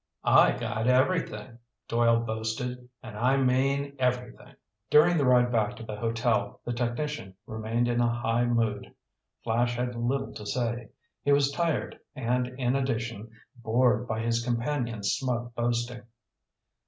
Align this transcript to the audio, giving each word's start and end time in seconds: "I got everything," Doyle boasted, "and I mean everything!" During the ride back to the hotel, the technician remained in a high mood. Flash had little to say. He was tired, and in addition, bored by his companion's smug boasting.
"I 0.25 0.53
got 0.53 0.87
everything," 0.87 1.59
Doyle 1.87 2.21
boasted, 2.21 2.89
"and 3.03 3.15
I 3.15 3.37
mean 3.37 3.95
everything!" 3.99 4.55
During 4.89 5.15
the 5.15 5.25
ride 5.25 5.51
back 5.51 5.75
to 5.75 5.83
the 5.83 5.95
hotel, 5.97 6.59
the 6.65 6.73
technician 6.73 7.35
remained 7.45 7.87
in 7.87 8.01
a 8.01 8.09
high 8.11 8.45
mood. 8.45 8.95
Flash 9.43 9.75
had 9.75 9.93
little 9.93 10.33
to 10.33 10.45
say. 10.47 10.89
He 11.21 11.31
was 11.31 11.51
tired, 11.51 11.99
and 12.15 12.47
in 12.47 12.75
addition, 12.75 13.29
bored 13.57 14.07
by 14.07 14.21
his 14.21 14.43
companion's 14.43 15.11
smug 15.11 15.53
boasting. 15.53 16.01